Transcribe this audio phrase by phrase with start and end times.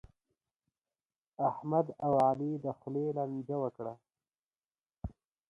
[1.49, 3.93] احمد او علي د خولې لانجه وکړه.